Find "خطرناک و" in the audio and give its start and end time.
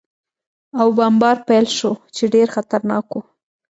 2.55-3.17